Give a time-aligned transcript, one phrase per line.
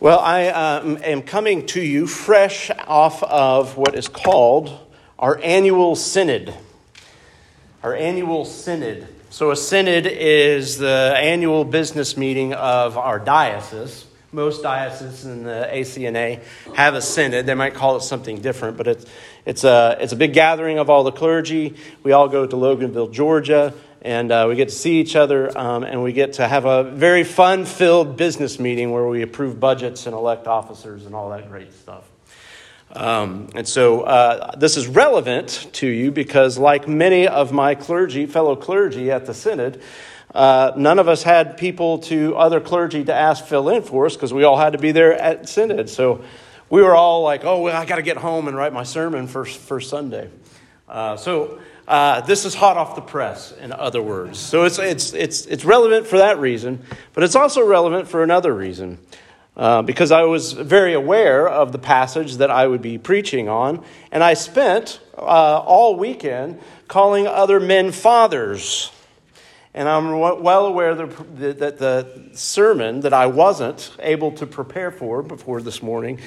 [0.00, 4.78] Well, I um, am coming to you fresh off of what is called
[5.18, 6.54] our annual synod.
[7.82, 9.08] Our annual synod.
[9.30, 14.06] So, a synod is the annual business meeting of our diocese.
[14.30, 16.44] Most dioceses in the ACNA
[16.76, 17.46] have a synod.
[17.46, 19.06] They might call it something different, but it's,
[19.46, 21.74] it's, a, it's a big gathering of all the clergy.
[22.04, 25.82] We all go to Loganville, Georgia and uh, we get to see each other, um,
[25.82, 30.06] and we get to have a very fun filled business meeting where we approve budgets
[30.06, 32.04] and elect officers and all that great stuff.
[32.92, 38.26] Um, and so uh, this is relevant to you because, like many of my clergy,
[38.26, 39.82] fellow clergy at the Synod,
[40.34, 44.14] uh, none of us had people to other clergy to ask fill in for us
[44.14, 45.90] because we all had to be there at Synod.
[45.90, 46.24] So
[46.70, 49.26] we were all like, oh, well, I got to get home and write my sermon
[49.26, 50.30] for, for Sunday.
[50.88, 54.38] Uh, so uh, this is hot off the press, in other words.
[54.38, 58.54] So it's, it's, it's, it's relevant for that reason, but it's also relevant for another
[58.54, 58.98] reason.
[59.56, 63.82] Uh, because I was very aware of the passage that I would be preaching on,
[64.12, 68.92] and I spent uh, all weekend calling other men fathers.
[69.74, 75.62] And I'm well aware that the sermon that I wasn't able to prepare for before
[75.62, 76.20] this morning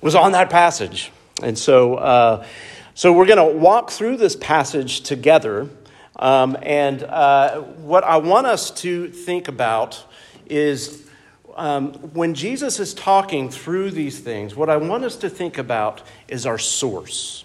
[0.00, 1.12] was on that passage.
[1.42, 2.46] And so, uh,
[2.94, 5.68] so we're going to walk through this passage together.
[6.16, 10.04] Um, and uh, what I want us to think about
[10.46, 11.08] is
[11.56, 16.02] um, when Jesus is talking through these things, what I want us to think about
[16.28, 17.44] is our source.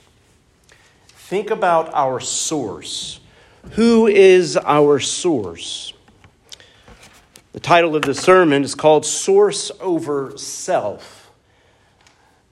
[1.07, 3.19] Think about our source.
[3.71, 5.93] Who is our source?
[7.53, 11.31] The title of the sermon is called Source Over Self.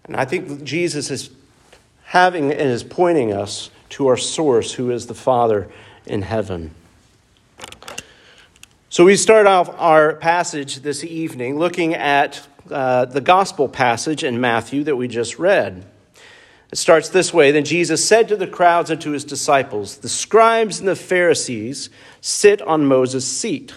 [0.06, 1.30] And I think Jesus is
[2.14, 5.68] having and is pointing us to our source, who is the Father
[6.06, 6.70] in heaven.
[8.90, 14.40] So we start off our passage this evening looking at uh, the gospel passage in
[14.40, 15.88] Matthew that we just read.
[16.72, 20.08] It starts this way Then Jesus said to the crowds and to his disciples, The
[20.08, 21.90] scribes and the Pharisees
[22.22, 23.74] sit on Moses' seat.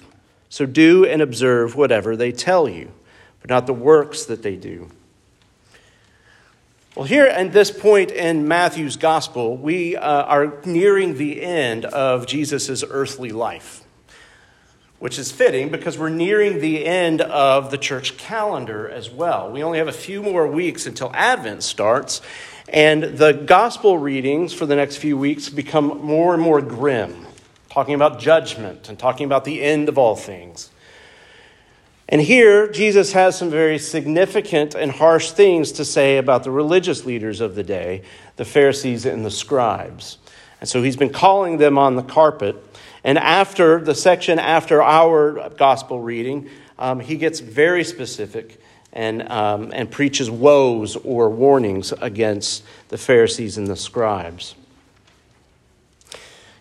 [0.50, 2.92] So do and observe whatever they tell you,
[3.40, 4.90] but not the works that they do
[6.96, 12.26] well, here at this point in Matthew's gospel, we uh, are nearing the end of
[12.26, 13.84] Jesus' earthly life,
[14.98, 19.52] which is fitting because we're nearing the end of the church calendar as well.
[19.52, 22.22] We only have a few more weeks until Advent starts,
[22.66, 27.26] and the gospel readings for the next few weeks become more and more grim,
[27.68, 30.70] talking about judgment and talking about the end of all things.
[32.08, 37.04] And here, Jesus has some very significant and harsh things to say about the religious
[37.04, 38.02] leaders of the day,
[38.36, 40.18] the Pharisees and the scribes.
[40.60, 42.56] And so he's been calling them on the carpet.
[43.02, 48.60] And after the section after our gospel reading, um, he gets very specific
[48.92, 54.54] and, um, and preaches woes or warnings against the Pharisees and the scribes.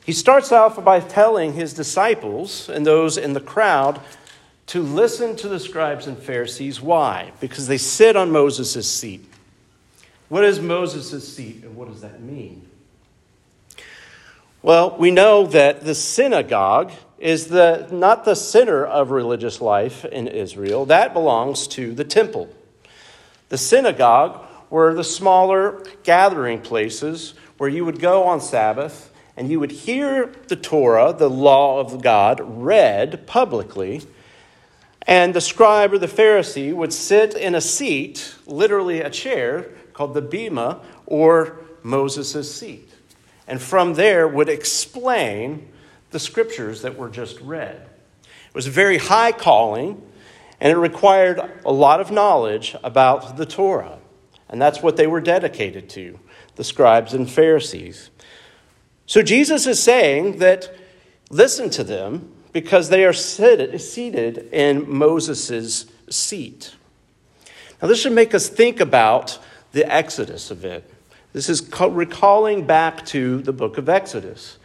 [0.04, 4.00] He starts off by telling his disciples and those in the crowd
[4.68, 6.82] to listen to the scribes and Pharisees.
[6.82, 7.32] Why?
[7.40, 9.24] Because they sit on Moses' seat.
[10.30, 12.68] What is Moses' seat and what does that mean?
[14.64, 20.28] Well, we know that the synagogue is the, not the center of religious life in
[20.28, 22.50] Israel, that belongs to the temple.
[23.50, 29.60] The synagogue were the smaller gathering places where you would go on Sabbath and you
[29.60, 34.02] would hear the Torah, the law of God, read publicly
[35.08, 40.14] and the scribe or the Pharisee would sit in a seat, literally a chair, called
[40.14, 42.90] the bema or Moses' seat.
[43.48, 45.70] And from there would explain
[46.12, 47.88] the scriptures that were just read.
[48.24, 50.02] It was a very high calling,
[50.60, 54.00] and it required a lot of knowledge about the Torah.
[54.50, 56.20] And that's what they were dedicated to,
[56.56, 58.10] the scribes and Pharisees.
[59.06, 60.76] So Jesus is saying that
[61.30, 66.74] listen to them because they are seated in Moses' seat.
[67.82, 69.40] Now, this should make us think about
[69.74, 70.90] the Exodus bit.
[71.34, 74.58] This is recalling back to the book of Exodus.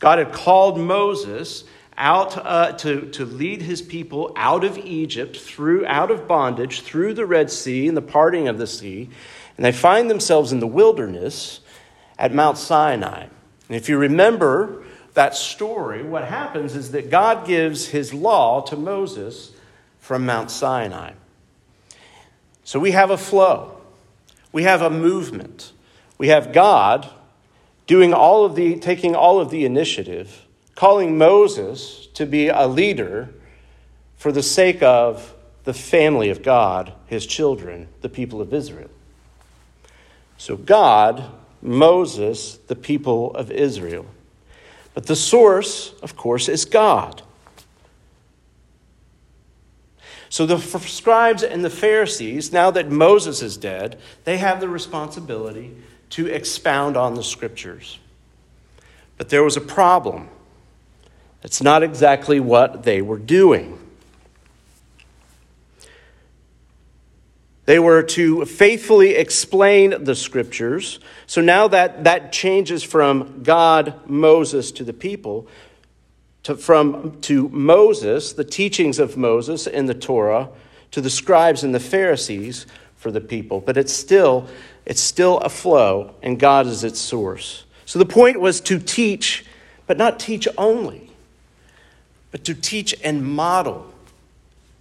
[0.00, 1.62] God had called Moses
[1.96, 7.14] out uh, to, to lead his people out of Egypt, through out of bondage, through
[7.14, 9.10] the Red Sea and the parting of the sea,
[9.56, 11.60] and they find themselves in the wilderness
[12.18, 13.26] at Mount Sinai.
[13.68, 14.82] And if you remember,
[15.18, 19.50] that story, what happens is that God gives his law to Moses
[19.98, 21.14] from Mount Sinai.
[22.62, 23.80] So we have a flow,
[24.52, 25.72] we have a movement.
[26.18, 27.10] We have God
[27.88, 33.28] doing all of the, taking all of the initiative, calling Moses to be a leader
[34.16, 38.90] for the sake of the family of God, his children, the people of Israel.
[40.36, 41.24] So God,
[41.60, 44.06] Moses, the people of Israel.
[44.98, 47.22] But the source, of course, is God.
[50.28, 55.76] So the scribes and the Pharisees, now that Moses is dead, they have the responsibility
[56.10, 58.00] to expound on the scriptures.
[59.16, 60.30] But there was a problem.
[61.44, 63.77] It's not exactly what they were doing.
[67.68, 71.00] They were to faithfully explain the scriptures.
[71.26, 75.46] So now that that changes from God, Moses to the people,
[76.44, 80.48] to, from to Moses, the teachings of Moses in the Torah,
[80.92, 82.64] to the scribes and the Pharisees
[82.96, 83.60] for the people.
[83.60, 84.48] But it's still
[84.86, 87.64] it's still a flow, and God is its source.
[87.84, 89.44] So the point was to teach,
[89.86, 91.10] but not teach only,
[92.30, 93.92] but to teach and model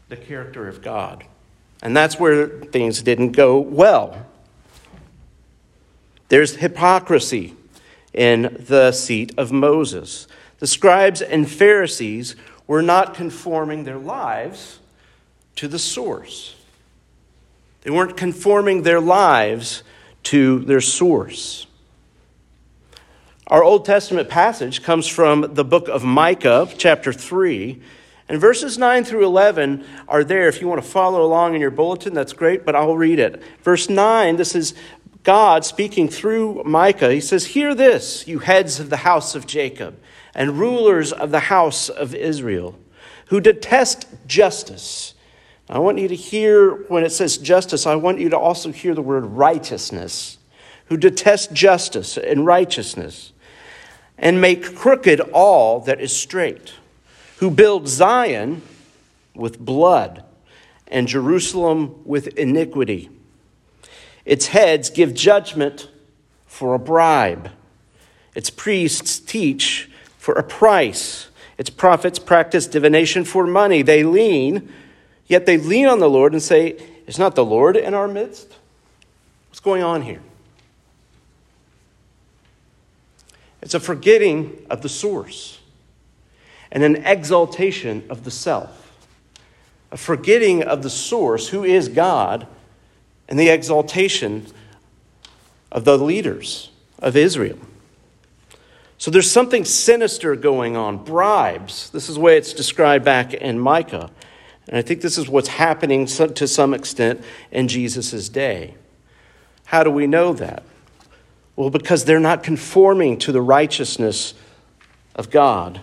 [0.07, 1.25] the character of God.
[1.81, 4.25] And that's where things didn't go well.
[6.29, 7.55] There's hypocrisy
[8.13, 10.27] in the seat of Moses.
[10.59, 12.35] The scribes and Pharisees
[12.65, 14.79] were not conforming their lives
[15.55, 16.55] to the source.
[17.81, 19.83] They weren't conforming their lives
[20.23, 21.67] to their source.
[23.47, 27.81] Our Old Testament passage comes from the book of Micah, chapter 3,
[28.29, 30.49] and verses 9 through 11 are there.
[30.49, 33.41] If you want to follow along in your bulletin, that's great, but I'll read it.
[33.63, 34.73] Verse 9, this is
[35.23, 37.13] God speaking through Micah.
[37.13, 39.97] He says, Hear this, you heads of the house of Jacob,
[40.35, 42.77] and rulers of the house of Israel,
[43.27, 45.13] who detest justice.
[45.69, 48.93] I want you to hear when it says justice, I want you to also hear
[48.93, 50.37] the word righteousness,
[50.85, 53.31] who detest justice and righteousness,
[54.17, 56.73] and make crooked all that is straight
[57.37, 58.61] who build Zion
[59.35, 60.23] with blood
[60.87, 63.09] and Jerusalem with iniquity.
[64.25, 65.89] Its heads give judgment
[66.45, 67.51] for a bribe.
[68.35, 71.29] Its priests teach for a price.
[71.57, 73.81] Its prophets practice divination for money.
[73.81, 74.71] They lean,
[75.27, 78.55] yet they lean on the Lord and say, Is not the Lord in our midst?
[79.49, 80.21] What's going on here?
[83.61, 85.56] It's a forgetting of the source
[86.71, 88.97] and an exaltation of the self,
[89.91, 92.47] a forgetting of the source, who is God,
[93.29, 94.47] and the exaltation
[95.71, 97.59] of the leaders of Israel.
[98.97, 101.89] So there's something sinister going on, bribes.
[101.91, 104.09] This is the way it's described back in Micah.
[104.67, 108.73] And I think this is what's happening to some extent in Jesus' day.
[109.65, 110.63] How do we know that?
[111.55, 114.33] Well, because they're not conforming to the righteousness
[115.15, 115.81] of God.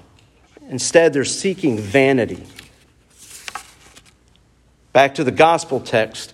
[0.69, 2.45] Instead, they're seeking vanity.
[4.93, 6.33] Back to the gospel text,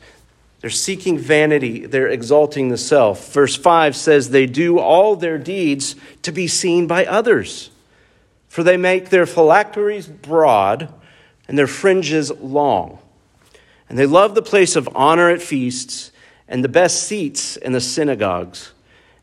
[0.61, 3.33] they're seeking vanity, they're exalting the self.
[3.33, 7.71] Verse 5 says, They do all their deeds to be seen by others,
[8.49, 10.93] for they make their phylacteries broad
[11.49, 12.99] and their fringes long.
[13.89, 16.13] And they love the place of honor at feasts
[16.47, 18.73] and the best seats in the synagogues,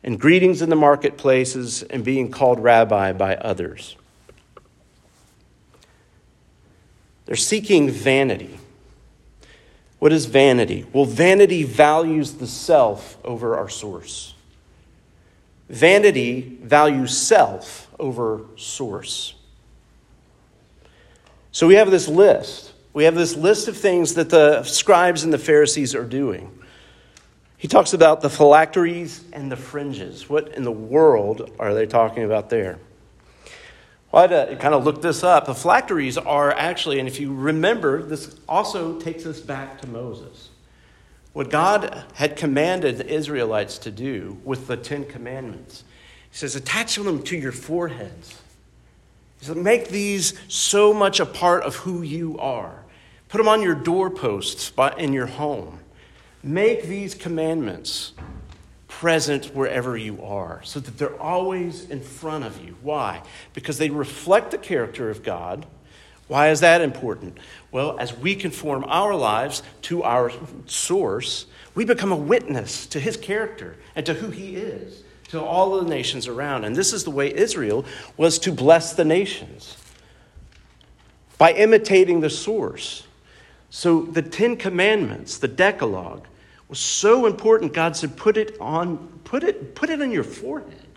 [0.04, 3.95] and greetings in the marketplaces, and being called rabbi by others.
[7.28, 8.58] They're seeking vanity.
[10.00, 10.86] What is vanity?
[10.94, 14.34] Well, vanity values the self over our source.
[15.69, 19.34] Vanity values self over source.
[21.52, 22.72] So we have this list.
[22.94, 26.57] We have this list of things that the scribes and the Pharisees are doing.
[27.57, 30.30] He talks about the phylacteries and the fringes.
[30.30, 32.80] What in the world are they talking about there?
[34.14, 35.45] I had to kind of look this up.
[35.45, 40.49] The phylacteries are actually, and if you remember, this also takes us back to Moses.
[41.33, 45.83] What God had commanded the Israelites to do with the Ten Commandments.
[46.31, 48.42] He says, attach them to your foreheads.
[49.40, 52.85] He said, make these so much a part of who you are.
[53.30, 55.80] Put them on your doorposts in your home.
[56.42, 58.14] Make these commandments
[58.88, 62.76] present wherever you are, so that they're always in front of you.
[62.82, 63.22] Why?
[63.54, 65.66] Because they reflect the character of God.
[66.28, 67.38] Why is that important?
[67.72, 70.32] Well, as we conform our lives to our
[70.66, 75.76] source, we become a witness to his character and to who he is to all
[75.76, 76.64] of the nations around.
[76.64, 79.78] And this is the way Israel was to bless the nations
[81.38, 83.06] by imitating the source.
[83.70, 86.26] So the Ten Commandments, the Decalogue,
[86.69, 90.88] was so important, God said, put it on, put it, put it on your forehead.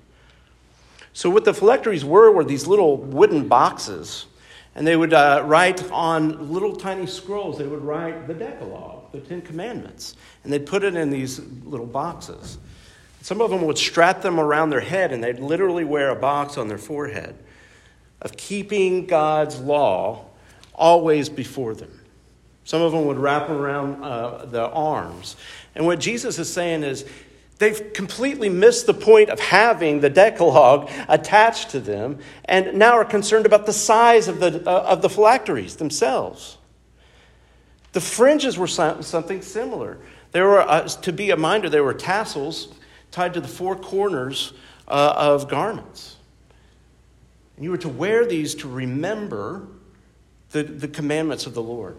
[1.13, 4.27] So what the phylacteries were were these little wooden boxes.
[4.75, 9.21] And they would uh, write on little tiny scrolls, they would write the Decalogue, the
[9.21, 12.59] Ten Commandments, and they'd put it in these little boxes.
[13.21, 16.57] Some of them would strap them around their head, and they'd literally wear a box
[16.57, 17.37] on their forehead
[18.23, 20.27] of keeping God's law
[20.75, 22.00] always before them.
[22.71, 25.35] Some of them would wrap them around uh, the arms.
[25.75, 27.05] And what Jesus is saying is,
[27.59, 33.05] They've completely missed the point of having the Decalogue attached to them and now are
[33.05, 36.57] concerned about the size of the, uh, of the phylacteries themselves.
[37.93, 39.99] The fringes were something similar.
[40.33, 42.73] There were, uh, to be a minder, there were tassels
[43.11, 44.55] tied to the four corners
[44.89, 46.17] uh, of garments.
[47.57, 49.67] And you were to wear these to remember
[50.53, 51.99] the, the commandments of the Lord.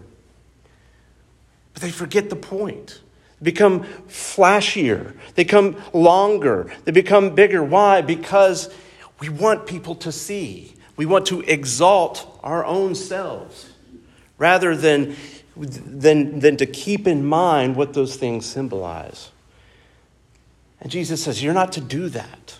[1.73, 3.01] But they forget the point
[3.39, 7.63] They become flashier, they become longer, they become bigger.
[7.63, 8.01] Why?
[8.01, 8.69] Because
[9.19, 10.73] we want people to see.
[10.97, 13.71] We want to exalt our own selves
[14.37, 15.15] rather than,
[15.55, 19.29] than, than to keep in mind what those things symbolize.
[20.81, 22.57] And Jesus says, You're not to do that.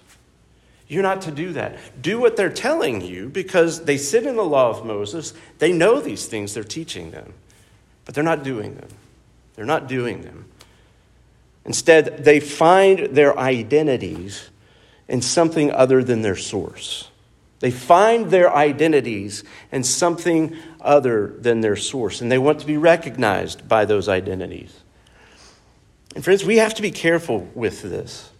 [0.87, 2.01] You're not to do that.
[2.01, 5.33] Do what they're telling you because they sit in the law of Moses.
[5.57, 7.33] They know these things they're teaching them,
[8.05, 8.89] but they're not doing them.
[9.61, 10.45] They're not doing them.
[11.65, 14.49] Instead, they find their identities
[15.07, 17.09] in something other than their source.
[17.59, 22.75] They find their identities in something other than their source, and they want to be
[22.75, 24.75] recognized by those identities.
[26.15, 28.31] And, friends, we have to be careful with this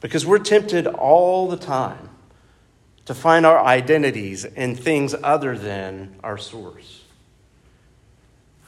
[0.00, 2.08] because we're tempted all the time
[3.04, 7.03] to find our identities in things other than our source.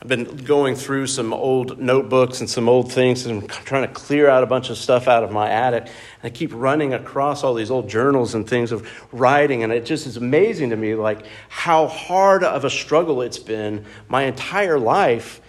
[0.07, 3.93] I've been going through some old notebooks and some old things and I'm trying to
[3.93, 5.83] clear out a bunch of stuff out of my attic.
[5.83, 9.85] And I keep running across all these old journals and things of writing, and it
[9.85, 14.79] just is amazing to me like how hard of a struggle it's been my entire
[14.79, 15.41] life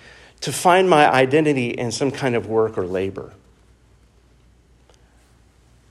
[0.42, 3.34] to find my identity in some kind of work or labor.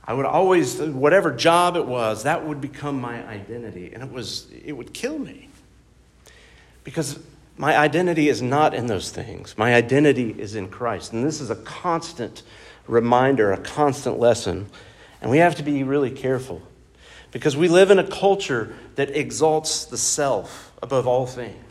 [0.02, 3.92] I would always, whatever job it was, that would become my identity.
[3.94, 5.50] And it was, it would kill me.
[6.82, 7.20] Because
[7.58, 9.56] my identity is not in those things.
[9.56, 11.12] My identity is in Christ.
[11.12, 12.42] And this is a constant
[12.86, 14.66] reminder, a constant lesson.
[15.22, 16.62] And we have to be really careful
[17.32, 21.62] because we live in a culture that exalts the self above all things.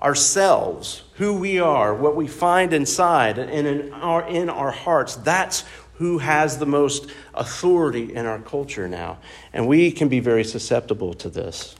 [0.00, 5.64] Ourselves, who we are, what we find inside and in our, in our hearts, that's
[5.94, 9.18] who has the most authority in our culture now.
[9.52, 11.74] And we can be very susceptible to this.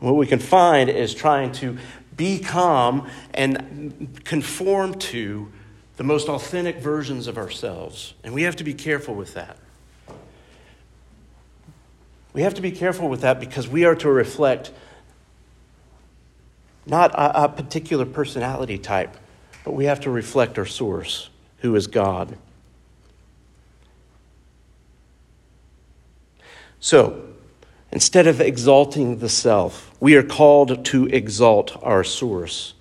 [0.00, 1.78] What we can find is trying to
[2.16, 5.50] become and conform to
[5.96, 8.14] the most authentic versions of ourselves.
[8.22, 9.56] And we have to be careful with that.
[12.32, 14.70] We have to be careful with that because we are to reflect
[16.86, 19.16] not a, a particular personality type,
[19.64, 22.38] but we have to reflect our source, who is God.
[26.80, 27.27] So,
[27.90, 32.74] Instead of exalting the self, we are called to exalt our source.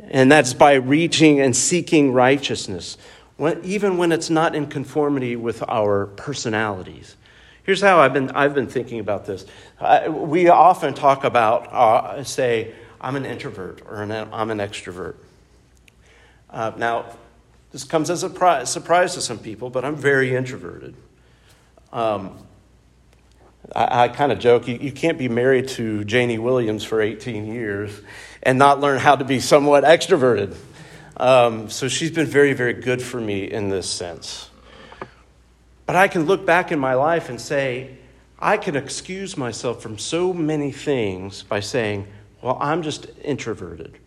[0.00, 2.98] And that's by reaching and seeking righteousness,
[3.38, 7.16] even when it's not in conformity with our personalities.
[7.64, 9.44] Here's how I've been, I've been thinking about this.
[10.08, 15.16] We often talk about, uh, say, I'm an introvert or an, I'm an extrovert.
[16.48, 17.06] Uh, now,
[17.72, 20.94] this comes as a surprise to some people, but I'm very introverted.
[21.92, 22.38] Um,
[23.74, 27.46] I, I kind of joke, you, you can't be married to Janie Williams for 18
[27.46, 28.00] years
[28.42, 30.56] and not learn how to be somewhat extroverted.
[31.16, 34.50] Um, so she's been very, very good for me in this sense.
[35.86, 37.96] But I can look back in my life and say,
[38.38, 42.06] I can excuse myself from so many things by saying,
[42.42, 43.98] well, I'm just introverted.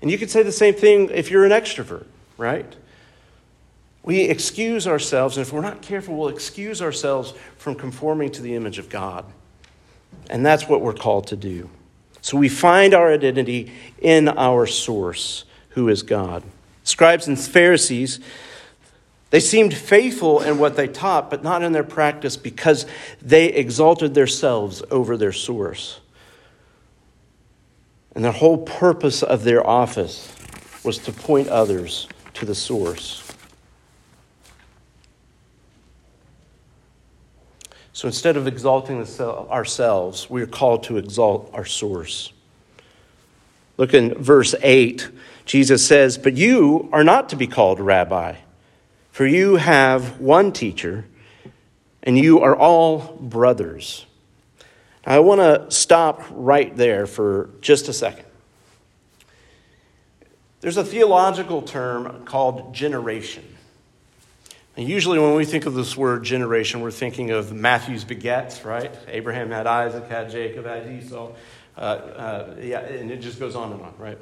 [0.00, 2.76] And you could say the same thing if you're an extrovert, right?
[4.02, 8.54] We excuse ourselves, and if we're not careful, we'll excuse ourselves from conforming to the
[8.56, 9.24] image of God.
[10.28, 11.70] And that's what we're called to do.
[12.20, 16.42] So we find our identity in our source, who is God.
[16.84, 18.20] Scribes and Pharisees,
[19.30, 22.86] they seemed faithful in what they taught, but not in their practice because
[23.20, 26.00] they exalted themselves over their source.
[28.14, 30.34] And the whole purpose of their office
[30.84, 33.21] was to point others to the source.
[37.92, 42.32] So instead of exalting ourselves, we are called to exalt our source.
[43.76, 45.10] Look in verse 8.
[45.44, 48.36] Jesus says, But you are not to be called rabbi,
[49.10, 51.04] for you have one teacher,
[52.02, 54.06] and you are all brothers.
[55.04, 58.24] I want to stop right there for just a second.
[60.60, 63.44] There's a theological term called generation.
[64.76, 68.90] And usually, when we think of this word generation, we're thinking of Matthew's begets, right?
[69.08, 71.32] Abraham had Isaac, had Jacob, had Esau.
[71.76, 74.18] Uh, uh, yeah, and it just goes on and on, right?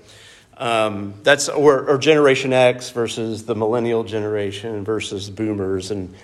[0.56, 6.14] Um, that's or, or, Generation X versus the millennial generation versus boomers and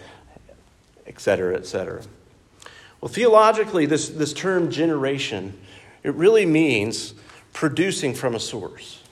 [1.06, 2.02] et cetera, et cetera.
[3.00, 5.59] Well, theologically, this, this term generation,
[6.02, 7.14] it really means
[7.52, 9.02] producing from a source.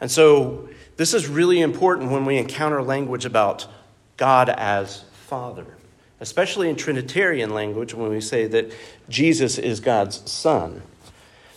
[0.00, 3.66] And so this is really important when we encounter language about
[4.16, 5.66] God as Father,
[6.20, 8.72] especially in Trinitarian language when we say that
[9.08, 10.82] Jesus is God's Son.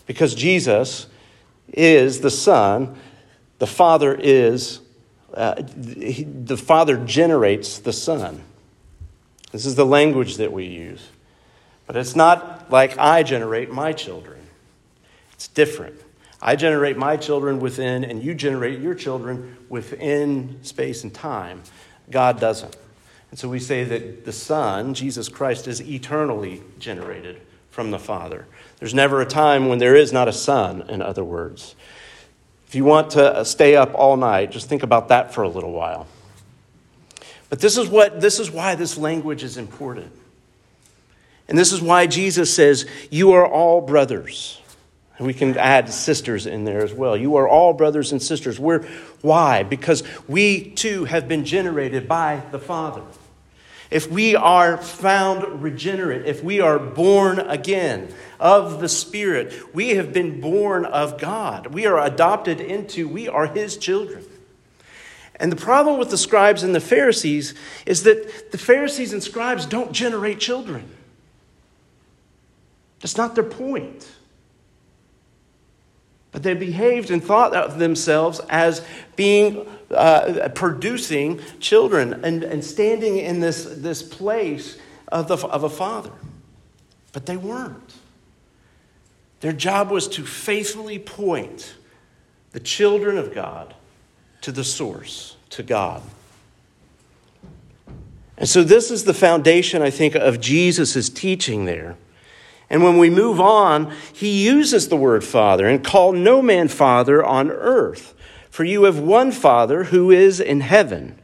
[0.05, 1.07] Because Jesus
[1.71, 2.95] is the Son,
[3.59, 4.81] the Father is,
[5.33, 8.43] uh, the Father generates the Son.
[9.51, 11.09] This is the language that we use.
[11.87, 14.39] But it's not like I generate my children,
[15.33, 16.01] it's different.
[16.41, 21.63] I generate my children within, and you generate your children within space and time.
[22.09, 22.75] God doesn't.
[23.31, 28.45] And so we say that the Son, Jesus Christ, is eternally generated from the Father.
[28.79, 31.75] There's never a time when there is not a Son, in other words.
[32.67, 35.49] If you want to uh, stay up all night, just think about that for a
[35.49, 36.07] little while.
[37.49, 40.11] But this is what this is why this language is important.
[41.47, 44.61] And this is why Jesus says, "You are all brothers."
[45.19, 47.17] We can add sisters in there as well.
[47.17, 48.57] You are all brothers and sisters.
[48.57, 48.83] We're,
[49.21, 49.63] why?
[49.63, 53.01] Because we too have been generated by the Father.
[53.91, 60.13] If we are found regenerate, if we are born again of the Spirit, we have
[60.13, 61.67] been born of God.
[61.67, 64.23] We are adopted into, we are His children.
[65.35, 69.65] And the problem with the scribes and the Pharisees is that the Pharisees and scribes
[69.65, 70.89] don't generate children.
[72.99, 74.07] That's not their point.
[76.31, 83.17] But they behaved and thought of themselves as being uh, producing children and, and standing
[83.17, 84.77] in this, this place
[85.07, 86.11] of, the, of a father.
[87.13, 87.95] But they weren't.
[89.41, 91.73] Their job was to faithfully point
[92.51, 93.73] the children of God
[94.41, 96.01] to the source, to God.
[98.37, 101.97] And so, this is the foundation, I think, of Jesus' teaching there.
[102.69, 107.23] And when we move on, he uses the word Father and call no man Father
[107.23, 108.13] on earth,
[108.49, 111.17] for you have one Father who is in heaven.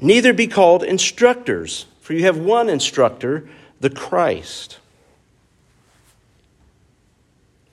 [0.00, 3.48] Neither be called instructors, for you have one instructor,
[3.80, 4.78] the Christ.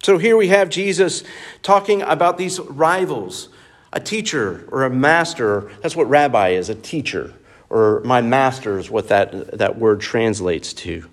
[0.02, 1.24] So here we have Jesus
[1.64, 3.50] talking about these rivals
[3.94, 5.72] a teacher or a master.
[5.82, 7.34] That's what rabbi is, a teacher.
[7.70, 11.10] Or my master is what that, that word translates to.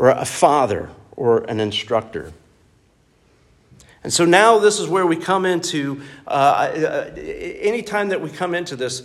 [0.00, 2.32] Or a father or an instructor.
[4.02, 8.54] And so now this is where we come into, uh, uh, anytime that we come
[8.54, 9.02] into this,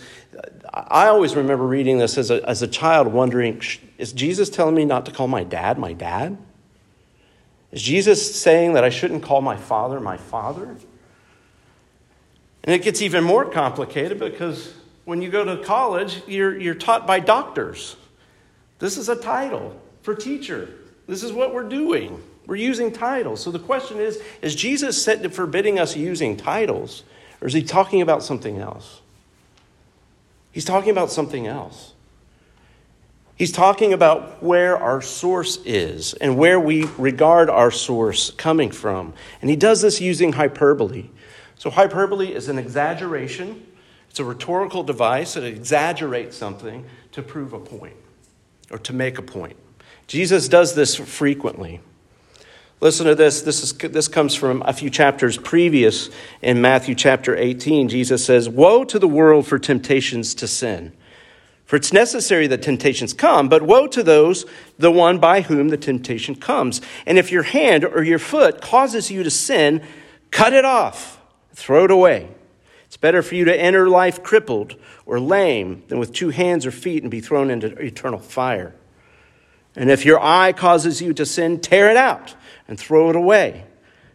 [0.73, 3.61] I always remember reading this as a, as a child wondering,
[3.97, 6.37] is Jesus telling me not to call my dad my dad?
[7.73, 10.77] Is Jesus saying that I shouldn't call my father my father?
[12.63, 17.05] And it gets even more complicated because when you go to college, you're, you're taught
[17.05, 17.97] by doctors.
[18.79, 20.69] This is a title for teacher.
[21.07, 22.21] This is what we're doing.
[22.47, 23.41] We're using titles.
[23.41, 27.03] So the question is is Jesus set to forbidding us using titles,
[27.41, 29.01] or is he talking about something else?
[30.51, 31.93] He's talking about something else.
[33.35, 39.13] He's talking about where our source is and where we regard our source coming from.
[39.41, 41.09] And he does this using hyperbole.
[41.57, 43.65] So, hyperbole is an exaggeration,
[44.09, 47.97] it's a rhetorical device that exaggerates something to prove a point
[48.71, 49.57] or to make a point.
[50.07, 51.81] Jesus does this frequently.
[52.81, 53.41] Listen to this.
[53.41, 56.09] This, is, this comes from a few chapters previous
[56.41, 57.89] in Matthew chapter 18.
[57.89, 60.91] Jesus says, Woe to the world for temptations to sin.
[61.65, 64.45] For it's necessary that temptations come, but woe to those,
[64.77, 66.79] the one by whom the temptation comes.
[67.07, 69.81] And if your hand or your foot causes you to sin,
[70.29, 71.19] cut it off,
[71.53, 72.29] throw it away.
[72.85, 74.75] It's better for you to enter life crippled
[75.07, 78.75] or lame than with two hands or feet and be thrown into eternal fire.
[79.75, 82.35] And if your eye causes you to sin, tear it out
[82.67, 83.65] and throw it away.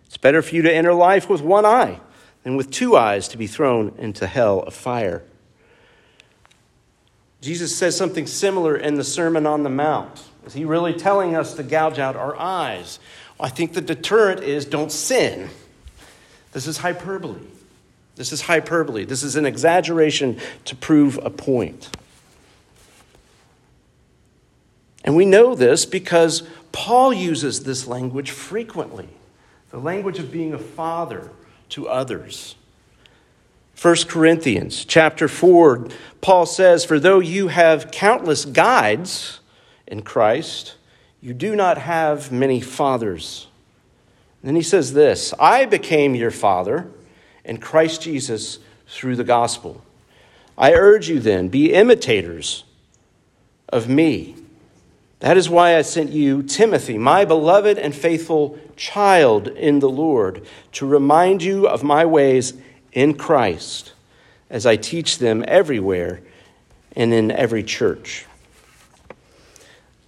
[0.06, 2.00] It's better for you to enter life with one eye
[2.42, 5.22] than with two eyes to be thrown into hell of fire.
[7.40, 10.24] Jesus says something similar in the Sermon on the Mount.
[10.46, 12.98] Is he really telling us to gouge out our eyes?
[13.38, 15.48] Well, I think the deterrent is don't sin.
[16.52, 17.40] This is hyperbole.
[18.16, 19.04] This is hyperbole.
[19.04, 21.90] This is an exaggeration to prove a point.
[25.04, 29.08] And we know this because Paul uses this language frequently
[29.70, 31.30] the language of being a father
[31.68, 32.56] to others.
[33.80, 35.88] 1 Corinthians chapter 4,
[36.20, 39.40] Paul says, For though you have countless guides
[39.86, 40.74] in Christ,
[41.22, 43.46] you do not have many fathers.
[44.42, 46.90] And then he says this I became your father
[47.44, 49.82] in Christ Jesus through the gospel.
[50.58, 52.64] I urge you then, be imitators
[53.68, 54.34] of me.
[55.20, 60.46] That is why I sent you Timothy, my beloved and faithful child in the Lord,
[60.72, 62.54] to remind you of my ways
[62.92, 63.92] in Christ
[64.48, 66.22] as I teach them everywhere
[66.96, 68.26] and in every church.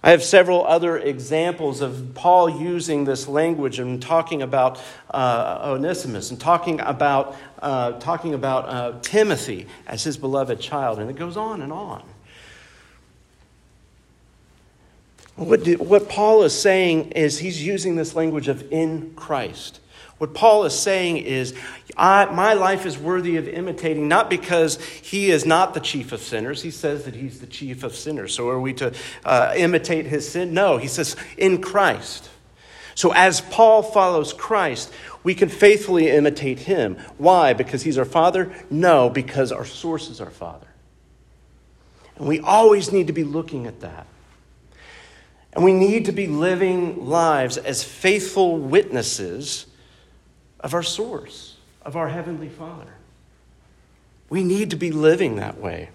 [0.05, 6.31] I have several other examples of Paul using this language and talking about uh, Onesimus
[6.31, 11.37] and talking about, uh, talking about uh, Timothy as his beloved child, and it goes
[11.37, 12.03] on and on.
[15.35, 19.79] What, what Paul is saying is he's using this language of in Christ.
[20.19, 21.55] What Paul is saying is,
[21.97, 26.21] I, my life is worthy of imitating, not because he is not the chief of
[26.21, 26.61] sinners.
[26.61, 28.33] He says that he's the chief of sinners.
[28.33, 28.93] So are we to
[29.25, 30.53] uh, imitate his sin?
[30.53, 32.29] No, he says, in Christ.
[32.95, 34.93] So as Paul follows Christ,
[35.23, 36.95] we can faithfully imitate him.
[37.17, 37.53] Why?
[37.53, 38.53] Because he's our Father?
[38.69, 40.67] No, because our source is our Father.
[42.17, 44.05] And we always need to be looking at that.
[45.53, 49.67] And we need to be living lives as faithful witnesses
[50.59, 52.93] of our source, of our Heavenly Father.
[54.29, 55.89] We need to be living that way.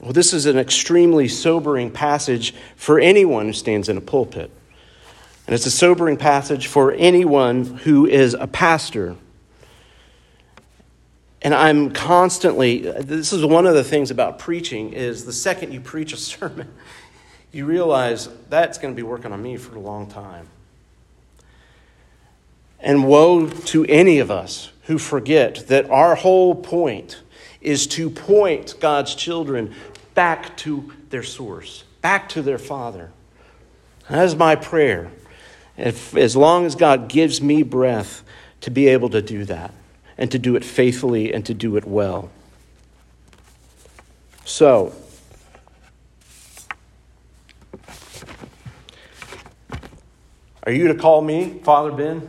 [0.00, 4.50] Well, this is an extremely sobering passage for anyone who stands in a pulpit.
[5.46, 9.16] And it's a sobering passage for anyone who is a pastor.
[11.40, 15.80] And I'm constantly, this is one of the things about preaching, is the second you
[15.80, 16.72] preach a sermon,
[17.52, 20.48] you realize that's going to be working on me for a long time.
[22.80, 27.20] And woe to any of us who forget that our whole point
[27.60, 29.74] is to point God's children
[30.14, 33.10] back to their source, back to their Father.
[34.08, 35.10] that is my prayer.
[35.76, 38.22] If, as long as God gives me breath
[38.62, 39.72] to be able to do that
[40.18, 42.30] and to do it faithfully and to do it well.
[44.44, 44.92] So,
[50.64, 52.28] are you to call me Father Ben?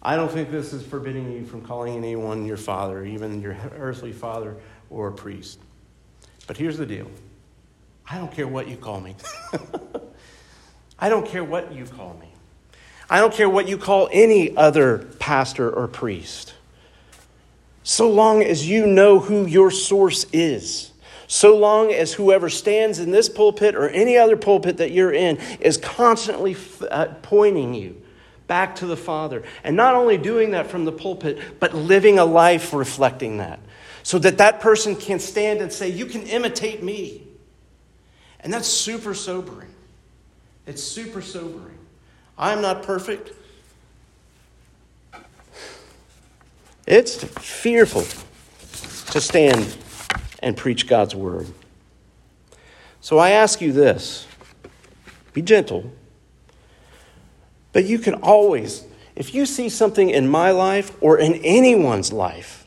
[0.00, 4.12] I don't think this is forbidding you from calling anyone your father, even your earthly
[4.12, 4.56] father
[4.88, 5.58] or a priest.
[6.46, 7.10] But here's the deal
[8.08, 9.16] I don't care what you call me.
[10.98, 12.27] I don't care what you call me.
[13.10, 16.54] I don't care what you call any other pastor or priest.
[17.82, 20.92] So long as you know who your source is,
[21.26, 25.38] so long as whoever stands in this pulpit or any other pulpit that you're in
[25.60, 26.56] is constantly
[26.90, 28.02] uh, pointing you
[28.46, 29.42] back to the Father.
[29.62, 33.60] And not only doing that from the pulpit, but living a life reflecting that.
[34.02, 37.22] So that that person can stand and say, You can imitate me.
[38.40, 39.68] And that's super sobering.
[40.66, 41.77] It's super sobering.
[42.38, 43.32] I'm not perfect.
[46.86, 48.04] It's fearful
[49.12, 49.76] to stand
[50.42, 51.46] and preach God's word.
[53.00, 54.26] So I ask you this
[55.32, 55.92] be gentle
[57.72, 62.66] but you can always, if you see something in my life or in anyone's life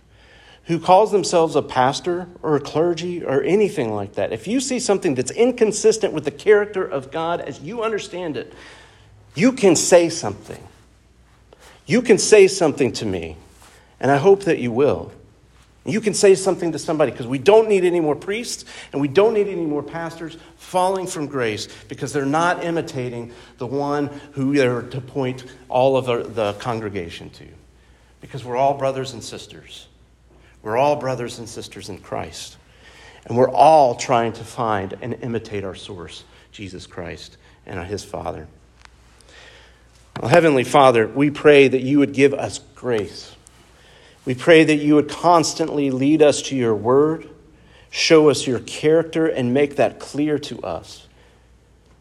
[0.66, 4.80] who calls themselves a pastor or a clergy or anything like that, if you see
[4.80, 8.54] something that's inconsistent with the character of God as you understand it,
[9.36, 10.62] you can say something.
[11.86, 13.38] You can say something to me,
[14.00, 15.12] and I hope that you will.
[15.84, 19.08] You can say something to somebody because we don't need any more priests and we
[19.08, 24.56] don't need any more pastors falling from grace because they're not imitating the one who
[24.56, 27.48] they're to point all of the, congregation to.
[28.20, 29.88] Because we're all brothers and sisters.
[30.62, 32.58] We're all brothers and sisters in Christ.
[33.26, 38.48] And we're all trying to find and imitate our source, Jesus Christ and his Father.
[40.22, 43.36] Well, Heavenly Father, we pray that you would give us grace
[44.26, 47.28] we pray that you would constantly lead us to your word,
[47.90, 51.08] show us your character, and make that clear to us,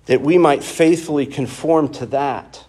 [0.06, 2.66] that we might faithfully conform to that,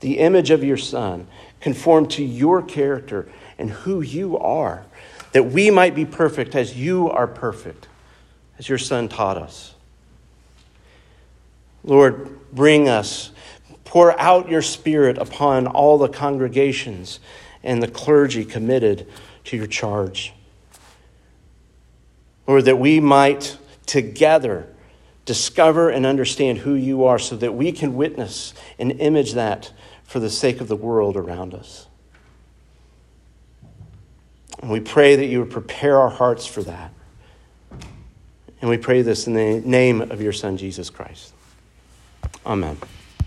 [0.00, 1.26] the image of your Son,
[1.60, 4.86] conform to your character and who you are,
[5.32, 7.86] that we might be perfect as you are perfect,
[8.58, 9.74] as your Son taught us.
[11.82, 13.30] Lord, bring us,
[13.84, 17.20] pour out your Spirit upon all the congregations
[17.62, 19.06] and the clergy committed
[19.44, 20.32] to your charge.
[22.46, 24.66] Lord, that we might together
[25.24, 29.72] discover and understand who you are so that we can witness and image that
[30.04, 31.86] for the sake of the world around us.
[34.60, 36.92] And we pray that you would prepare our hearts for that.
[38.60, 41.32] And we pray this in the name of your Son, Jesus Christ.
[42.46, 42.78] Amen.